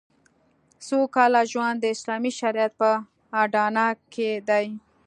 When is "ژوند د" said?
1.51-1.85